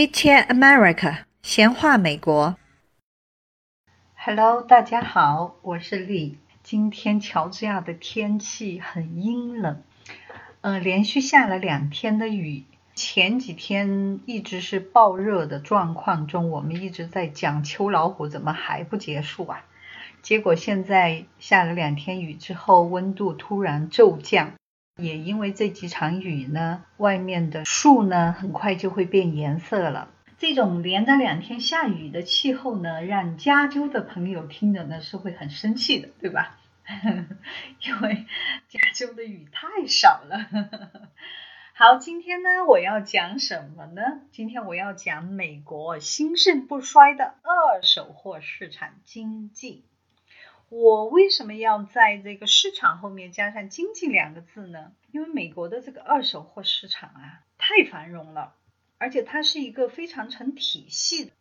[0.00, 2.56] Chit Chat America，闲话美国。
[4.14, 6.38] Hello，大家好，我是丽。
[6.62, 9.82] 今天乔治亚的天气很阴冷，
[10.62, 12.64] 呃，连续下了两天的雨。
[12.94, 19.66] 前几天一直是暴热的状况中，我们一直在讲秋老虎，怎么还不结束啊？
[20.22, 24.54] 结果现在下了两天雨之后，温度突然骤降。
[25.00, 30.08] 也因为这几场雨呢，外面的树呢很快就会变颜色了。
[30.38, 36.58] 这种连着两天下雨的气候呢，让加州的朋友听着呢是会很生气的，对吧？
[37.82, 38.26] 因为
[38.68, 40.48] 加州的雨太少了。
[41.74, 44.02] 好，今天呢我要讲什么呢？
[44.32, 49.84] 今天我要讲美国兴盛不衰的二手货市场经济。
[50.70, 54.92] 我为什么要在这个市场后面加上经济两个字呢？
[55.10, 58.54] 因为美国的这个二手货市场啊，太繁荣了，
[58.96, 61.32] 而且它是一个非常成体系的，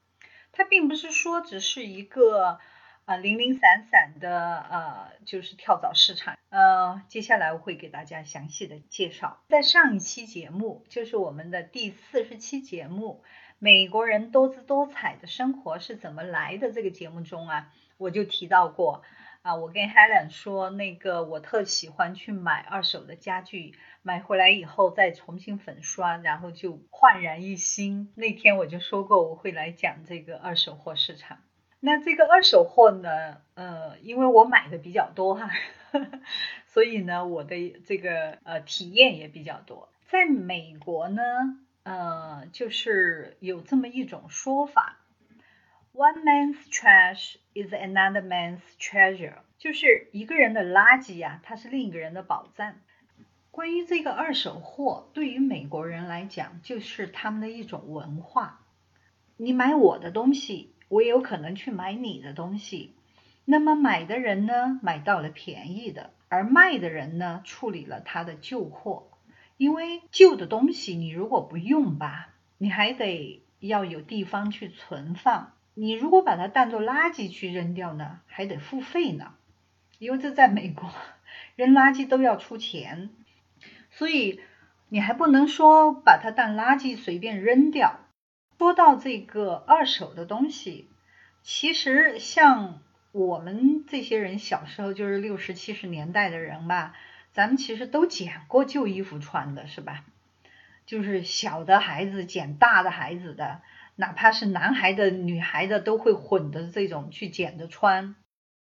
[0.51, 2.57] 它并不是说只是一个
[3.05, 6.35] 啊零零散散的呃，就是跳蚤市场。
[6.49, 9.43] 呃，接下来我会给大家详细的介绍。
[9.47, 13.21] 在上一期节目，就是我们的第四十期节目
[13.59, 19.03] 《美国人多姿多彩的生活是怎么来的》这个节目中啊，我就提到过。
[19.41, 28.11] 啊，我跟 Helen 说，那个我特喜欢去买二手的家具，买回来以后再重新粉刷，然后就焕然一新。
[28.15, 31.37] 那天我就说过我会来讲这个二手货市场。
[31.79, 35.49] 那这个二手货呢，呃，因为我买的比较多哈，
[36.67, 39.87] 所以呢，我的这个呃体验也比较多。
[40.09, 41.23] 在美国呢，
[41.83, 44.98] 呃，就是有这么一种说法。
[45.93, 52.75] One man's trash is another man's treasure，就是一个人的垃圾呀，它是另一个人的宝藏。
[53.51, 58.61] 关于这个二手货，对于美国人来讲，就是他们的一种文化。
[59.35, 62.95] 你买我的东西，我也有可能去买你的东西。
[63.43, 69.09] 那么买的人呢，买到了便宜的，而卖的人呢，处理了他的旧货。
[69.57, 75.53] 因为旧的东西，你如果不用吧，你还得要有地方去存放。
[75.81, 79.31] 你如果把它当做垃圾去扔掉呢，还得付费呢，
[79.97, 80.91] 因为这在美国
[81.55, 83.11] 扔垃圾都要出钱，
[83.89, 84.41] 所以
[84.89, 87.97] 你还不能说把它当垃圾随便扔掉。
[88.57, 90.89] 说到这个二手的东西，
[91.43, 92.81] 其实像
[93.13, 96.93] 我们这些人小时候就是六十七十年代的人吧，
[97.31, 100.03] 咱们其实都捡过旧衣服穿的，是吧？
[100.85, 103.61] 就是小的孩子捡大的孩子的。
[103.99, 108.15] 哪怕是男孩的、女孩的都会混的这种去捡着穿。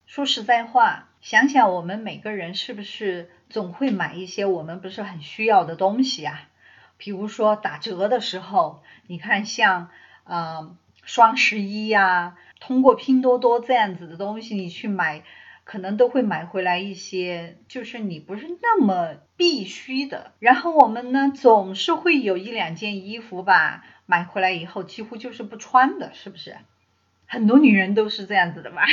[0.05, 6.47] 说实在话，想想我们每个人是不是总会买一些我们不是很需要的东西啊？
[6.95, 9.89] 比如说打折的时候，你看像
[10.23, 10.73] 呃
[11.03, 15.25] 双十一呀，通过拼多多这样子的东西，你去买，
[15.65, 20.31] 可能都会买回来一些，就是你不是那么必须的。
[20.39, 23.83] 然后我们呢，总是会有一两件衣服吧。
[24.05, 26.55] 买回来以后几乎就是不穿的，是不是？
[27.27, 28.83] 很多女人都是这样子的吧？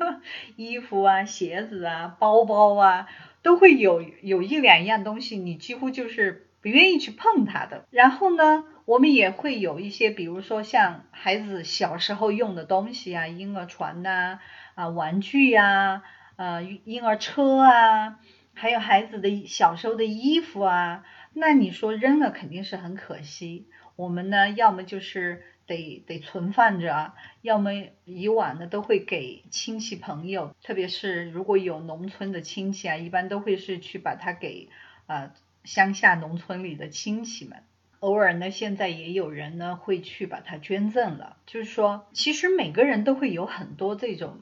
[0.56, 3.06] 衣服啊、鞋子啊、包包啊，
[3.42, 7.84] 都会有有一两样东西，你几乎就是不愿意去碰它的。
[7.90, 14.38] 然后呢，我们也会有一些，比如说像孩子小时候用的东西啊，婴儿床呐、
[14.74, 16.02] 啊玩具呀、
[16.36, 18.18] 呃婴儿车啊，
[18.54, 21.04] 还有孩子的小时候的衣服啊，
[21.34, 23.66] 那你说扔了肯定是很可惜。
[23.96, 27.70] 我们呢，要么就是得得存放着啊，要么
[28.04, 34.68] 以往呢都会给亲戚朋友，特别是如果有农村的亲戚啊，一般都会是去把它给
[35.06, 35.32] 呃
[35.64, 37.62] 乡下农村里的亲戚们。
[38.00, 41.36] 偶尔呢，现在也有人呢会去把它捐赠了。
[41.46, 44.40] 就是说，其实每个人都会有很多这种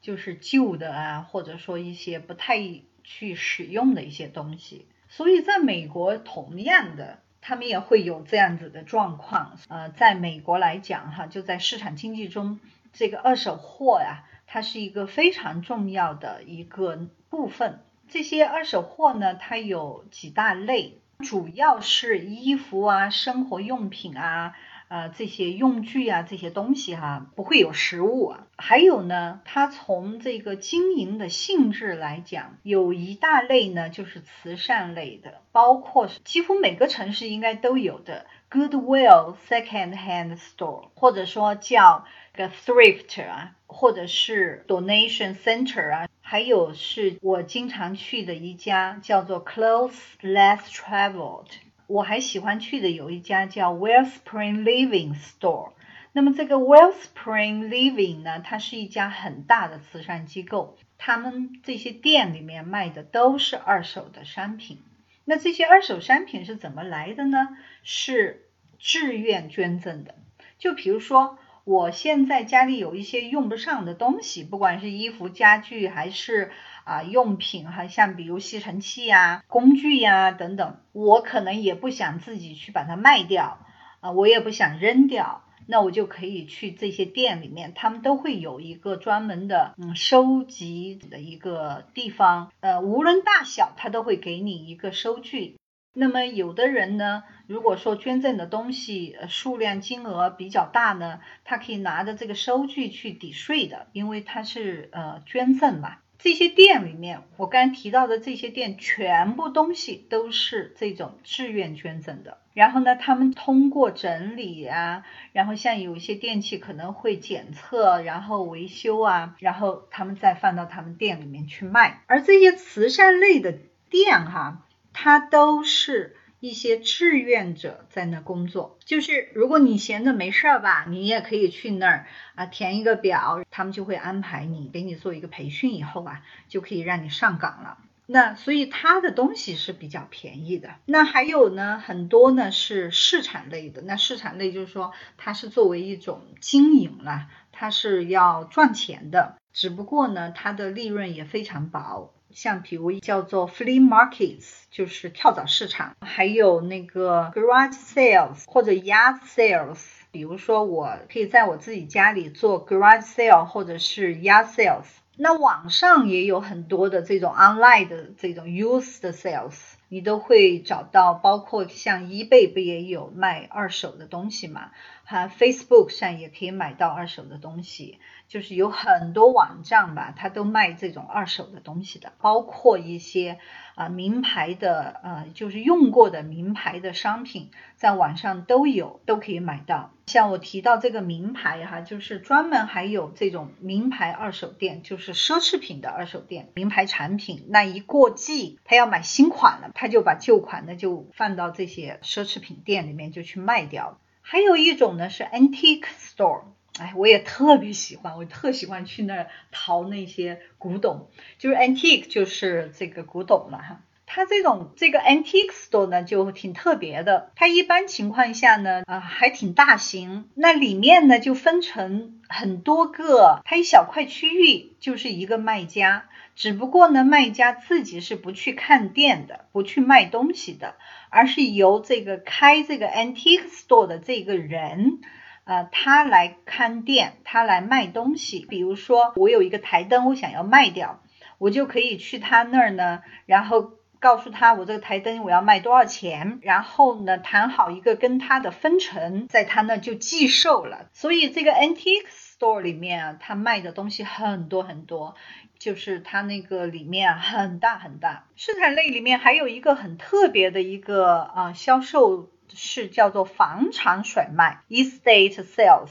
[0.00, 2.58] 就是旧的啊，或者说一些不太
[3.04, 4.86] 去使用的一些东西。
[5.08, 7.20] 所以在美国，同样的。
[7.48, 12.60] 他们也会有这样子的状况，呃，在美国来讲，哈，就在市场经济中，
[12.92, 17.80] 这个二手货呀，它是一个非常重要的一个部分。
[18.06, 24.54] 这些二手货呢，它有几大类，主要是衣服啊、生活用品啊。
[24.88, 28.46] 呃，这些用具啊，这些东西哈，不会有实物啊。
[28.56, 49.92] 还有呢，它从这个经营的性质来讲，有一大类呢，就是慈善类的，包括几乎每个城市应该都有的 Goodwill Second Hand Store，或者说叫个 Thrift 啊，或者是 Donation Center 啊，还有是我经常去的一家叫做 Clothes
[50.22, 51.48] Less Traveled。
[51.88, 55.72] 我还喜欢去的有一家叫 Wellspring Living Store。
[56.12, 64.78] 那么这个 Wellspring Living 呢，它是一家很大的慈善机构，他们这些店里面卖的都是二手的商品。
[65.24, 67.56] 那这些二手商品是怎么来的呢？
[67.82, 68.48] 是
[68.78, 70.14] 自愿捐赠的。
[70.58, 76.50] 就比如说，我现在家里有一些用不上的东西，不管是衣服、家具还是
[76.88, 83.58] 啊用品，哈，像比如吸尘器呀、工具呀等等，我可能也不想自己去把它卖掉
[84.00, 85.44] 啊，我也不想扔掉。
[85.70, 95.56] 那我就可以去这些店里面，他们都会有一个专门的嗯收集的一个地方，呃，无论大小，他都会给你一个收据。
[95.92, 105.98] 那么有的人呢，如果说捐赠的东西数量金额比较大呢，他可以拿着这个收据去抵税的，因为他是呃捐赠嘛。
[106.18, 112.38] 这些店里面，我刚才提到的这些店，全部东西都是这种自愿捐赠的。
[112.54, 122.02] 然后呢，他们通过整理啊，然后像有一些电器可能会检测，然后维修啊，然后他们再放到他们店里面去卖。
[122.06, 123.54] 而这些慈善类的
[123.88, 126.16] 店哈，它都是。
[126.40, 132.06] 一些志愿者在那工作，就是如果你闲着没事儿吧，你也可以去那儿
[132.36, 137.78] 啊，填一个表，他们就会安排你，给你做一个培训，以后啊就可以让你上岗了。
[138.06, 140.76] 那所以他的东西是比较便宜的。
[140.86, 143.82] 那还有呢，很多呢是市场类的。
[143.82, 152.14] 那市场类就是说，它是作为一种经营啦，它是要赚钱的，只不过呢，它的利润也非常薄。
[152.32, 159.78] 像比如叫做 flea markets，就是跳蚤市场，还有那个 garage sales 或者 yard sales。
[160.10, 164.84] 比如说，我可以在我自己家里做 garage sale 或者是 yard sales。
[165.20, 169.56] 那网上也有很多的这种 online 的这种 used sales，
[169.88, 174.70] 你都会找到，包括像 eBay 不也有卖二手的东西嘛？
[175.08, 177.98] 哈，Facebook 上也可以买到二手的东西。
[178.28, 183.38] 就是有很多网站吧，它都卖这种二手的东西的，包括一些
[183.74, 189.92] 啊名牌的呃，就是用过的名牌的商品，在网上都有，都可以买到。
[190.08, 203.98] 像我提到这个名牌哈，就是专门还有这种名牌二手店，就是奢侈品的二手店，名牌产品那一过季，他要买新款了，他就把旧款的就放到这些奢侈品店里面就去卖掉。
[204.30, 206.42] 还有一种呢是 antique store。
[206.78, 211.08] 哎，我也特别喜欢，我特喜欢去那儿淘那些古董，
[211.38, 213.80] 就是 antique，就是这个古董了哈。
[214.04, 217.30] 它这种这个 antique store 呢，就挺特别的。
[217.36, 220.28] 它一般情况下呢，啊，还挺大型。
[220.34, 226.04] 那里面呢，就分成很多个，它一小块区域就是一个卖家。
[226.38, 230.76] 只不过呢，卖家自己是不去看店的，不去卖东西的，
[231.10, 235.00] 而是由这个开这个 antique store 的这个人。
[235.42, 238.46] 呃，他来看店，他来卖东西。
[238.48, 241.02] 比如说，我有一个台灯，我想要卖掉，
[241.38, 250.86] 我就可以去他那儿呢，然后告诉他我这个台灯我要卖多少钱，然后呢谈好一个跟他的分成，在他那就寄售了。
[250.92, 252.06] 所以这个 antique
[252.38, 255.16] store 里面啊，他卖的东西很多很多，
[255.58, 258.26] 就是他那个里面很大很大。
[258.36, 262.30] 市场类里面还有一个很特别的一个啊销售。
[262.50, 265.90] 是叫做房产甩卖 （estate sales）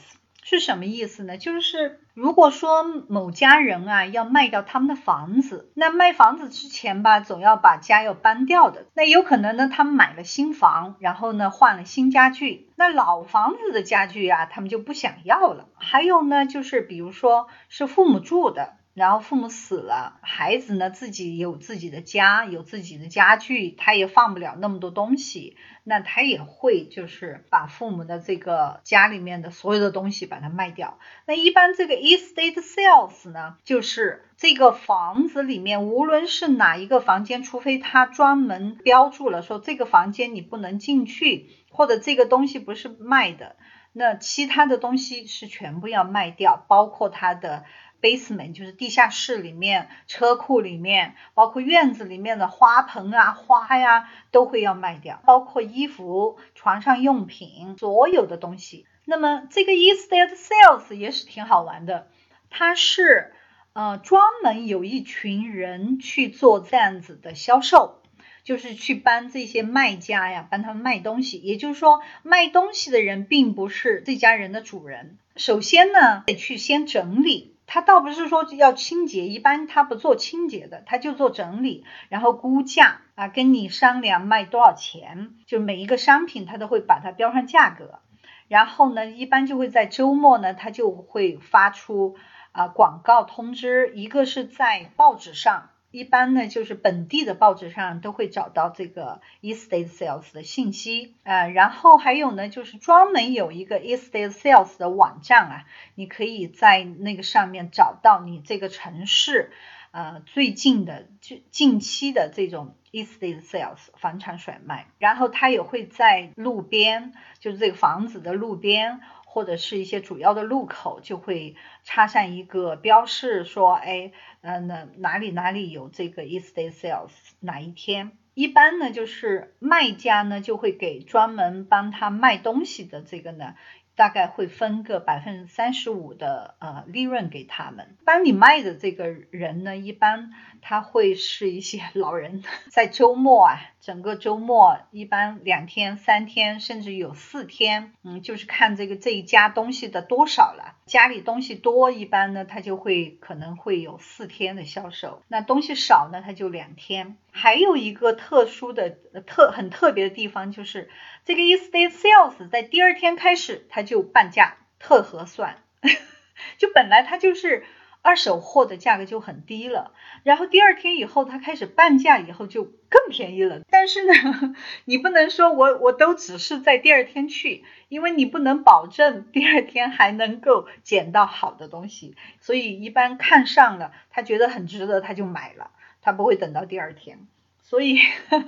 [0.50, 1.38] 是什么意思呢？
[1.38, 8.86] 就是如果说某家人啊要卖掉他们的房子，那卖房子之前吧，总要把家要搬掉的。
[8.94, 15.68] 那有可能呢，他们买了新房，然后呢换了新家具，那老房子的家具啊，他们就不想要了。
[15.76, 18.76] 还有呢，就是比如说是父母住的。
[18.98, 30.98] 然后父母死了，孩子呢自己有自己的家，有自己的家具，他也放不了那么多东西，那他也会就是把父母的这个家里面的所有的东西把它卖掉。
[31.28, 43.58] 那一般这个 estate sales 呢，就是这个房子里面无论是哪一个房间，除非他专门标注了说这个房间你不能进去，或者这个东西不是卖的，
[43.94, 47.64] 那其他的东西是全部要卖掉，包括他的。
[48.02, 58.86] Basement 就是地下室里面，车库里面，包括院子里面的花盆啊、花呀，都会要卖掉，包括衣服、床上用品，所有的东西。
[59.06, 62.08] 那么这个 estate sales 也是挺好玩的，
[62.50, 63.34] 它是
[63.74, 68.02] 呃专门有一群人去做这样子的销售，
[68.44, 71.38] 就是去帮这些卖家呀，帮他们卖东西。
[71.38, 77.57] 也就是说，卖东西的人并不是这家人的主人，首先呢得去先整理。
[77.68, 88.00] 他倒不是说要清洁，一般他不做清洁的，他就做整理，然后估价啊，跟你商量卖多少钱，就每一个商品他都会把它标上价格，
[88.48, 92.16] 然后呢，一般就会在周末呢，他就会发出
[92.54, 95.70] 啊广告通知，一个是在报纸上。
[95.98, 109.52] 一般呢，就是本地的报纸上都会找到这个 estate sales 的信息啊，然后还有呢，就是专门有一个 estate sales 的网站啊，你可以在那个上面找到你这个城市
[109.90, 119.02] 呃最近的就近期的这种 estate sales 房产甩卖，然后它也会在路边，就是这个房子的路边。
[119.30, 128.18] 或者是一些主要的路口就会插上一个标示，说，哎，嗯，那哪里哪里有这个 East Day sales，哪一天？
[128.34, 133.56] 一般呢，就是卖家呢就会给专门帮他卖东西的这个呢。
[133.98, 137.98] 大概会分个百分之三十五的呃利润给他们。
[138.06, 150.77] 帮你卖的这个人呢，一般他会是一些 老人，在周末啊，整个周末一般两天、三天，甚至有四天，嗯，就是看这个这一家东西的多少了。
[150.88, 155.22] 家里东西多，一般呢，它就会可能会有四天的销售。
[155.28, 157.18] 那东西少呢，它就两天。
[157.32, 158.90] 还有一个特殊的、
[159.26, 160.90] 特很特别的地方，就是
[161.26, 165.62] 这个 estate sales 在第二天开始，它就半价，特合算。
[166.58, 167.66] 就本来它就是。
[168.02, 169.92] 二手货的价格就很低了，
[170.24, 173.62] 然后第二天以后它开始半价，以后就更便宜了。
[173.70, 182.16] 但是呢， 你不能说我我都只是在第二天去，因为你不能保证第二天还能够捡到好的东西。
[182.40, 187.28] 所以一般看上了，他觉得很值得，他就买了，他不会等到第二天。
[187.70, 188.00] 所以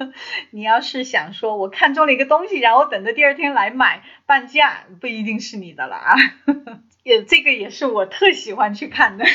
[0.51, 6.15] 你要是想说我看中了一个东西，然后等着第二天来买半价，不一定是你的了啊。
[7.03, 9.25] 也这个也是我特喜欢去看的，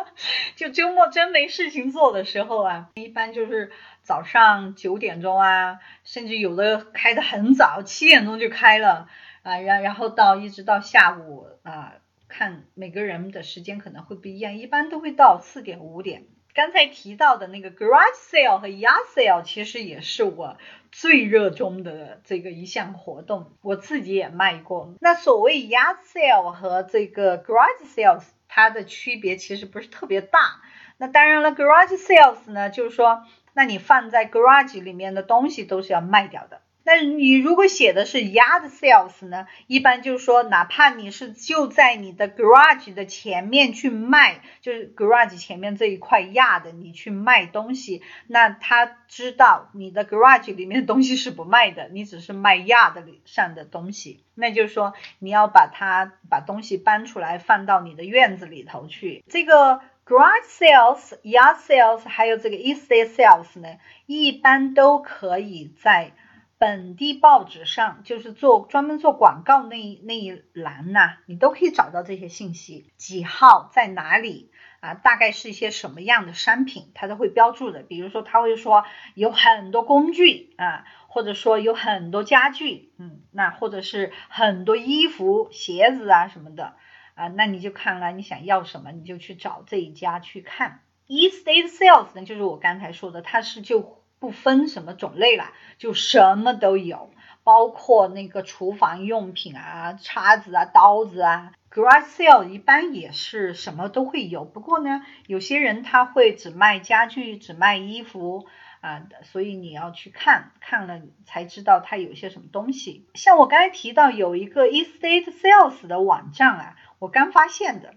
[0.56, 9.06] 就周末真没事情做的时候啊，一般就是早上九点钟啊，甚至有的开的很早，七点钟就开了
[9.42, 11.92] 啊，然然后到一直到下午啊，
[12.26, 16.24] 看每个人的时间可能会不一样，一般都会到四点五点。
[16.56, 20.56] 刚才提到的那个 garage sale 和 yard sale，其实也是我
[20.90, 24.94] 最热衷的这个一项活动，我自己也卖过。
[25.02, 30.62] 那所谓 yard sale 和这个 garage sales，它的区别其实不是特别大。
[30.96, 36.62] 那当然了，garage sales 呢，就是说，那你放在 garage 里面的东西都是要卖掉的。
[36.86, 39.48] 那你如果写的是 yard sales 呢？
[39.66, 54.22] 一般就是说，哪怕你是就在你的 garage 的前面去卖，就是 garage 前面这一块 yard 你去卖东西，那他知道你的 garage 里面的东西是不卖的，你只是卖 yard 上的东西。
[54.36, 59.24] 那就是说，你要把它把东西搬出来放到你的院子里头去。
[59.28, 63.70] 这个 garage sales、yard sales 还有这个 estate sales 呢，
[64.06, 66.12] 一般都可以在。
[66.58, 74.94] 本地报纸上就是做专门做广告那那一栏呐，你都可以找到这些信息，几号在哪里啊？
[74.94, 77.82] 大概是一些什么样的商品，它都会标注的。
[77.82, 78.84] 比如说，他会说
[79.14, 86.72] 有很多工具啊，或者说有很多家具，嗯，那或者是很多衣服、鞋子啊什么的
[87.16, 90.80] 啊，那你就看了你想要什么，你就去找这一家去看。
[91.06, 94.05] Estate sales 呢，就是我刚才说的，它是就。
[94.18, 97.10] 不分什么种类了，就什么都有，
[97.44, 101.52] 包括那个厨房用品啊、叉子啊、刀子啊。
[101.70, 108.46] Garage sale 一般也是什么都会有，不过呢，有些人他会只卖家具、只卖衣服
[108.80, 113.06] 啊，所以你要去看看了才知道他有些什么东西。
[113.14, 117.94] 像我刚才提到有一个 estate sales 的网站啊，我刚发现的，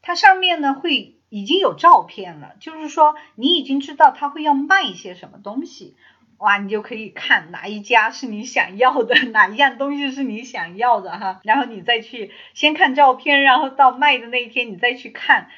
[0.00, 1.17] 它上面呢会。
[1.30, 5.96] 已经有照片了，就是说你已经知道他会要卖一些什么东西，
[6.38, 15.50] 哇，你就可以看哪一家是你想要的， 哪一样东西是你想要的哈，然后你再去先看照片，然后到卖的那一天你再去看。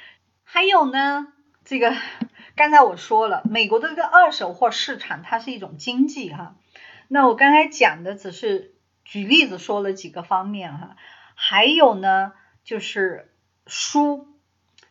[0.42, 1.28] 还有呢，
[1.64, 1.94] 这个
[2.56, 6.56] 刚才我说了，美国的这个二手货市场它是一种经济哈，
[7.06, 8.74] 那我刚才讲的只是
[9.04, 10.96] 举例子说了几个方面哈，
[11.36, 12.32] 还有呢
[12.64, 13.32] 就是
[13.66, 14.26] 书。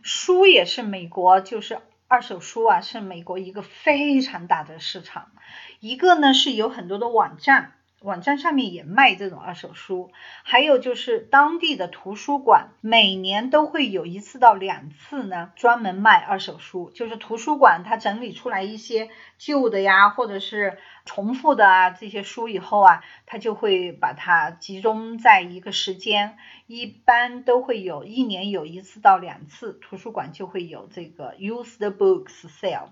[0.01, 5.31] 书也是美国，就是二手书啊，是美国一个非常大的市场。
[5.79, 10.11] 一个呢是有很多的网站，网站上面也卖这种二手书，
[10.43, 16.91] 还有就是当地的图书馆每年都会有一次到两次呢，专门卖二手书。
[16.91, 26.37] 就是图书馆它整理出来一些旧的呀，或者是重复的啊这些书以后啊，它就会把它集中在一个时间，
[26.67, 32.91] 一般都会有一年有一次到两次，图书馆就会有这个 used books sale。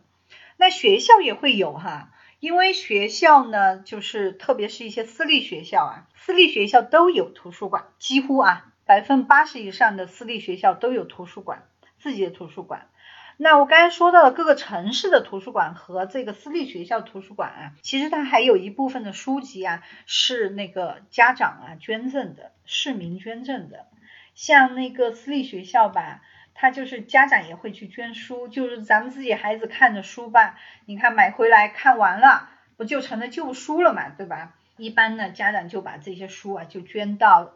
[0.57, 2.11] 那学校也会有哈。
[2.39, 11.63] 因为学校呢，就是特别是一些私立学校啊，私立学校都有图书馆，几乎啊百分八十以上的私立学校都有图书馆，
[11.97, 12.89] 自己的图书馆。
[13.37, 23.87] 那我刚才说到了各个城市的图书馆和这个私立学校图书馆啊，其实它还有一部分的书籍啊是那个家长啊捐赠的，市民捐赠的，
[24.35, 26.21] 像那个私立学校吧。
[26.59, 34.55] 他就是家长也会去捐书，就是咱们自己孩子看的书吧，你看买回来看完了，不就成了旧书了嘛，对吧？
[34.75, 37.53] 一般呢，家长就把这些书啊就捐到。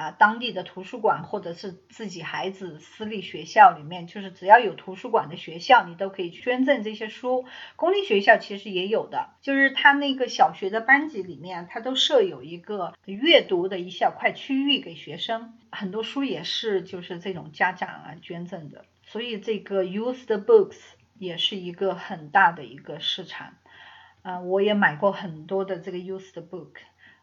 [0.00, 7.44] 啊，当地的图书馆或者是自己孩子私立学校里面，就是只要有图书馆的学校，你都可以捐赠这些书。
[7.76, 15.58] 公立学校其实也有的，就是他那个小学的班级里面，他都设有一个阅读的一小块区域给学生。
[15.70, 20.78] 很多书也是就是这种家长啊捐赠的，所以这个 used books
[21.18, 23.52] 也是一个很大的一个市场。
[24.22, 26.72] 啊，我也买过很多的这个 used book，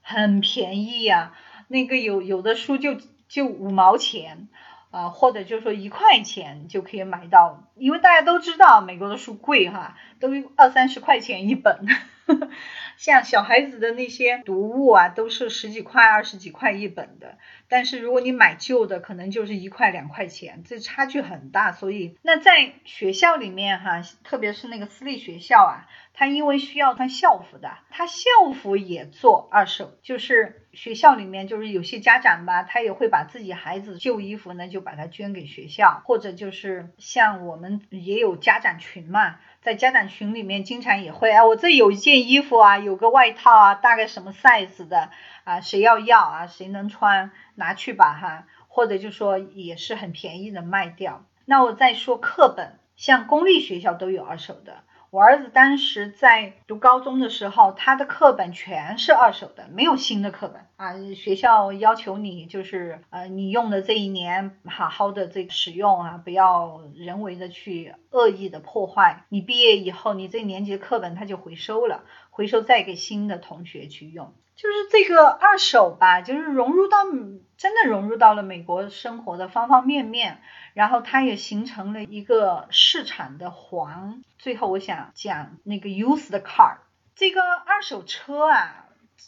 [0.03, 1.34] 很便宜呀。
[1.67, 2.97] 那个有有的书就
[3.27, 4.47] 就五毛钱
[4.91, 11.88] 啊，或者就是说一块钱就可以买到，因为大家都知道美国的书贵哈，都二三十块钱一本。
[12.98, 17.38] 像小孩子的那些读物啊，都是十几块、二十几块一本的。
[17.69, 21.72] 但是如果你买旧的，可能就是一块两块钱，这差距很大。
[21.72, 39.36] 所以那在学校里面哈，特别是那个私立学校啊，他因为需要穿校服的，他校服也做二手，就是学校里面就是有些家长吧，他也会把自己孩子旧衣服呢，就把它捐给学校，或者就是像我们也有家长群嘛。
[39.67, 45.09] 在家长群里面，经常也会啊，我这有一件衣服啊，有个外套啊，大概什么 size 的
[45.43, 51.25] 啊，谁要要啊，谁能穿，拿去吧哈，或者就说也是很便宜的卖掉。
[51.43, 54.77] 那我再说课本，像公立学校都有二手的。
[55.09, 60.94] 我儿子当时在读高中的时候，他的课本全是二手的，没有新的课本啊。
[61.16, 69.25] 学校要求你就是呃，你用的这一年好好的这个使用啊，不要人为的去恶意的破坏。
[69.29, 74.33] 你毕业以后，你这年级的课本他就回收了，回收再给新的同学去用。
[74.55, 77.03] 就是这个二手吧，就是融入到
[77.57, 80.42] 真的融入到了美国生活的方方面面，
[80.74, 84.24] 然后它也形成了一个市场的环。
[84.40, 86.77] 最后我想讲那个 used car，
[87.16, 88.86] 这个二手车啊，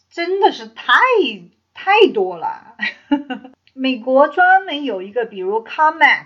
[0.09, 0.93] 真的是太
[1.73, 2.75] 太多了。
[3.73, 6.25] 美国专门有一个，比如 CarMax。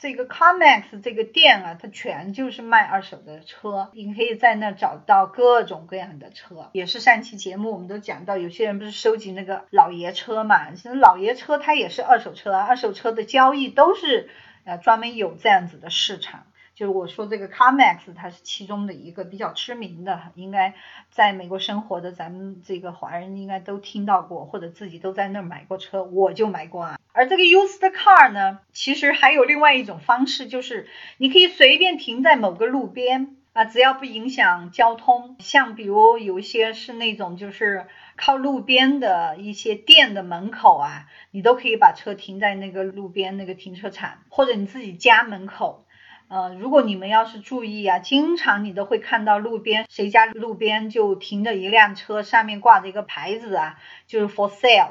[0.00, 6.70] 这个 CarMax 这个店啊，它全就是卖二手的车，你可以在那找到各种各样的车。
[6.72, 10.70] 也是上期节目我们都讲到，有些人不是收集那个老爷车嘛？
[10.70, 14.30] 其实老爷车它也是二手车，二手车的交易都是
[14.62, 16.46] 呃专门有这样子的市场。
[16.78, 20.76] 就是我说这个 CarMax，它是其中的一个比较知名的，应该
[21.10, 27.00] 在美国生活的咱们这个华人应该都听到过，或者自己都在那儿买过车，我就买过啊。
[27.12, 30.86] 而这个 used car 呢，其实还有另外一种方式，就是
[31.16, 35.34] 你可以随便停在某个路边啊，只要不影响交通。
[35.40, 45.84] 像比如有一些是那种就是靠路边的一些店的门口啊，你都可以把车停在那个路边那个停车场，或者你自己家门口。
[46.28, 54.90] 呃，如果你们要是注意啊，经常你都会看到路边谁家路边就停着一辆车，上面挂着一个牌子啊，就是 for sale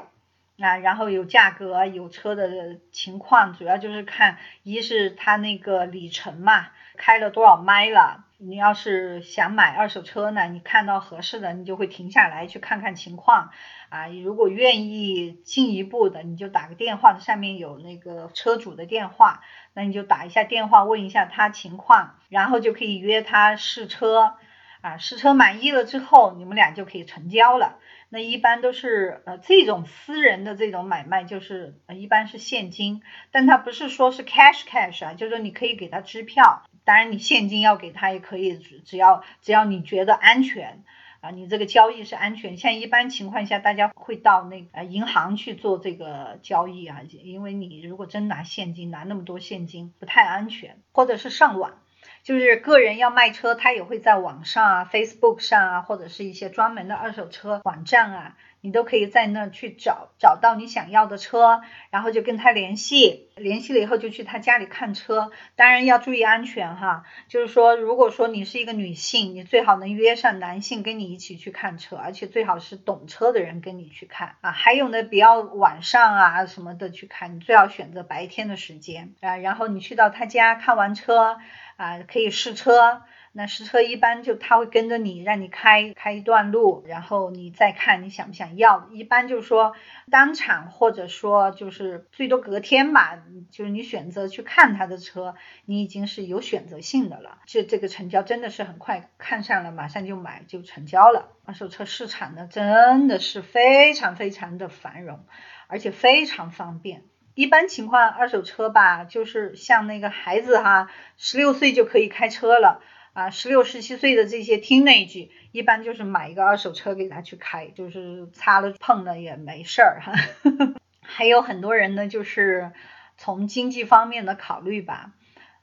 [0.58, 8.24] 啊，然后有价格、有车的情况，主要就是看一是它那个里程嘛，开了多少迈了。
[8.40, 13.50] 你要是想买二手车呢，你看到合适的，你就会停下来去看看情况
[13.88, 14.06] 啊。
[14.06, 19.42] 如果愿意进一步的，你就打个电话，上面有那个车主的电话，
[19.74, 24.36] 那你就打一下电话问一下他情况，然后就可以约他试车
[24.82, 24.98] 啊。
[24.98, 27.80] 试车满意了之后，你们俩就可以成交了。
[28.08, 36.62] 那一般都是呃这种私人的这种买卖，就是一般是现金，但他不是说是 cash cash 啊，就是说你可以给他支票。
[36.88, 40.82] 当然，你现金要给他也可以，只只要只要你觉得安全
[41.20, 42.56] 啊，你这个交易是安全。
[42.56, 51.82] 像一般情况下，大家会到那呃银行去做这个交易啊，因为你如果真拿现金，拿那么多现金不太安全，或者是上网，
[52.22, 65.30] 就是个人要卖车，他也会在网上啊，Facebook 上啊，或者是一些专门的二手车网站啊，你都可以在那去找找到你想要的车，然后就跟他联系，联系了以后就去他家里看车。
[65.54, 74.50] 当然要注意安全哈，就是说，如果说你是一个女性，你最好能约上男性跟你一起去看车，而且最好是懂车的人跟你去看啊。
[74.50, 79.36] 还有呢，不要晚上啊什么的去看，你最好选择白天的时间啊。
[79.36, 81.38] 然后你去到他家看完车
[81.76, 83.02] 啊，可以试车。
[83.38, 88.88] 那实车一般就他会跟着你，让你开开一段路，然后你再看你想不想要。
[88.90, 89.76] 一般就是说
[90.10, 93.22] 当场或者说就是最多隔天吧，
[93.52, 97.38] 就是你选择去看他的车，你已经是有选择性的了。
[97.46, 101.28] 就这个成交真的是很快，看上了马上就买就成交了。
[101.44, 105.24] 二手车市场呢真的是非常非常的繁荣，
[105.68, 107.04] 而且非常方便。
[107.36, 112.82] 一般情况二手车吧，就是像那个孩子哈，十六岁就可以开车了。
[113.12, 120.12] 啊，十六、十七岁的这些 teenage，一般就是买一个二手车给他去开，就是擦了碰了也没事儿哈。
[121.02, 122.72] 还有很多人呢，就是
[123.16, 125.14] 从经济方面的考虑吧，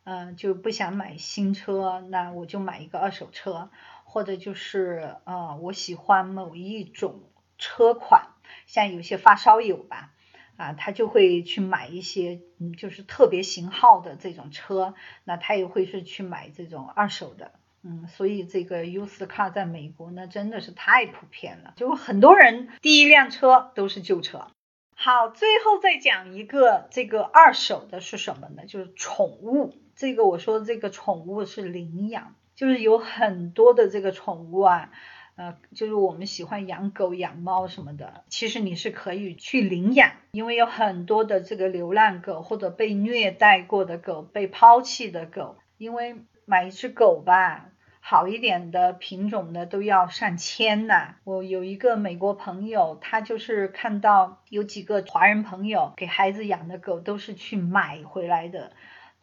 [0.04, 3.70] 嗯，就不想买新车，那我就买一个二手车，
[4.04, 7.24] 或者就是呃，我喜欢某一种
[7.58, 8.30] 车款，
[8.66, 10.12] 像有些发烧友吧。
[10.58, 17.52] 啊，他就会去买一些，嗯，就是特别型号的这种车，那他也会是去买这种二手的，
[17.84, 24.48] 嗯，所以这个 used car 在美国呢真的是太普遍了，就很多人第一辆车都是旧车。
[24.96, 28.66] 好，最后再讲一个这个二手的是什么呢？
[28.66, 34.92] 就是宠物，这个我说这个宠物是领养，就是有很多的这个宠物啊。
[35.36, 47.70] 呃，就是我们喜欢养狗、养猫什么的，其实你是可以去领养，因为有很多的这个流浪狗或者被虐待过的狗、被抛弃的狗，因为买一只狗吧，
[48.00, 51.16] 好一点的品种的都要上千呢。
[51.26, 58.72] 我有一个美国朋友，他就是看到有几个华人朋友给孩子养的狗都是去买回来的。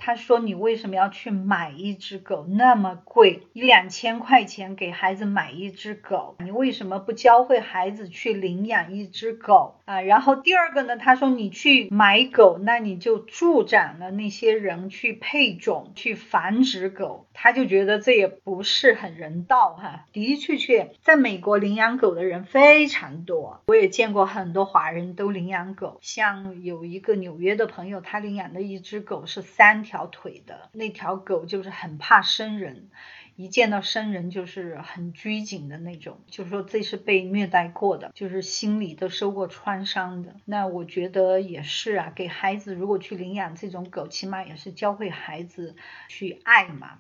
[0.05, 6.35] 他说：“你为什么要去买一只狗那么贵，一两千块钱给孩子买一只狗？
[6.41, 10.01] 你为什么不教会孩子去领养一只狗啊？
[10.01, 10.97] 然后第二个呢？
[10.97, 17.27] 他说你去买狗，那你就助长了那些人去配种、去繁殖狗。
[17.35, 20.07] 他就觉得这也不是很人道哈。
[20.13, 25.99] 的的确确，在美国领养狗的人非常多，我也见过很多华人都领养狗。
[26.01, 32.89] 像有一个纽约的朋友，他领养的一只狗是三。”条腿的那条狗就是很怕生人，
[33.37, 40.37] 一见到生人就是很拘谨的那种，就是说这是被虐待过的，就是心里都受过创伤的。
[40.45, 45.75] 那我觉得也是啊，给孩子如果去领养这种狗，起码也是教会孩子
[46.09, 46.99] 去爱嘛。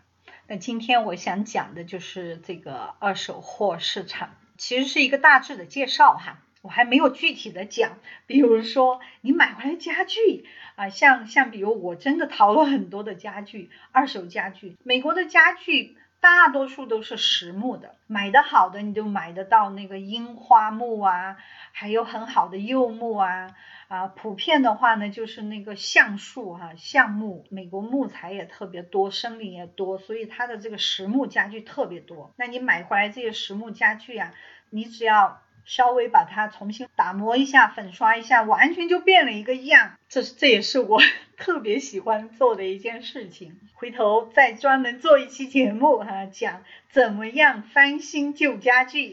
[0.49, 6.43] 那今天我想讲的就是这个二手货市场，其实是一个大致的介绍哈。
[6.63, 10.45] 我还没有具体的讲，比如说你买回来家具
[10.77, 21.37] 啊，像像比如我真的淘了很多的家具，二手家具，美国的家具大多数都是实木的，买的好的你就买得到那个樱花木啊，
[21.73, 23.57] 还有很好的柚木啊，
[23.89, 32.33] 啊，普遍的话呢就是那个橡树哈，橡木，美国木材也特别多，森林也多，所以它的这个实木家具特别多。
[32.37, 34.33] 那你买回来这些实木家具啊，
[34.71, 35.43] 你只要。
[35.65, 39.97] 稍微把它重新打磨一下，粉刷一下，完全就变了一个样。
[40.09, 41.01] 这是这也是我
[41.37, 43.59] 特别喜欢做的一件事情。
[43.75, 49.13] 回头再专门做一期节目哈，讲怎么样翻新旧家具。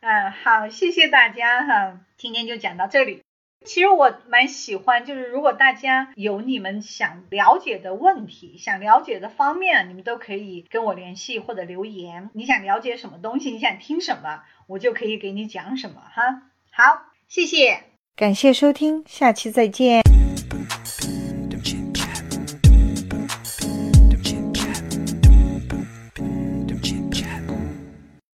[0.00, 3.25] 嗯， 好，谢谢大家哈，今天就讲到这里。
[3.66, 12.30] 其实我蛮喜欢，就是如果大家有你们想了解的问题、想了解的方面，你们都可以跟我联系或者留言。
[12.32, 16.42] 你想了解什么东西，你想听什么，我就可以给你讲什么哈。
[16.70, 17.82] 好，谢谢，
[18.14, 20.00] 感谢收听，下期再见。